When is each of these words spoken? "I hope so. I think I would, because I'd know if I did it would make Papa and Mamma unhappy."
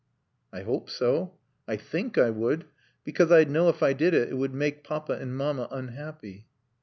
"I 0.51 0.63
hope 0.63 0.89
so. 0.89 1.37
I 1.67 1.75
think 1.75 2.17
I 2.17 2.31
would, 2.31 2.65
because 3.03 3.31
I'd 3.31 3.51
know 3.51 3.69
if 3.69 3.83
I 3.83 3.93
did 3.93 4.15
it 4.15 4.35
would 4.35 4.51
make 4.55 4.83
Papa 4.83 5.13
and 5.13 5.37
Mamma 5.37 5.67
unhappy." 5.69 6.47